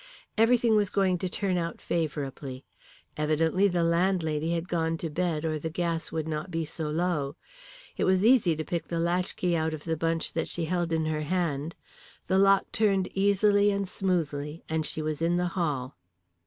[0.35, 2.65] Everything was going to turn out favourably.
[3.17, 7.35] Evidently the landlady had gone to bed, or the gas would not be so low.
[7.97, 11.05] It was easy to pick the latchkey out of the bunch that she held in
[11.05, 11.75] her hand.
[12.25, 15.95] The lock turned easily and smoothly, and she was in the hall.